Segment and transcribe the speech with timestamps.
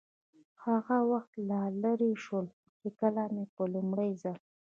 [0.65, 2.45] هغه وخت لا لرې شول،
[2.79, 4.37] چې کله مې په لومړي ځل.